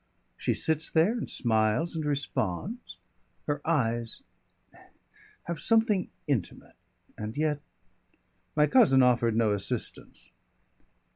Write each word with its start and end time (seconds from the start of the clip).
She 0.35 0.55
sits 0.55 0.89
there 0.89 1.11
and 1.11 1.29
smiles 1.29 1.95
and 1.95 2.03
responds. 2.05 2.97
Her 3.45 3.61
eyes 3.63 4.23
have 5.43 5.59
something 5.59 6.09
intimate. 6.25 6.73
And 7.19 7.37
yet" 7.37 7.61
My 8.55 8.65
cousin 8.65 9.03
offered 9.03 9.35
no 9.35 9.53
assistance. 9.53 10.31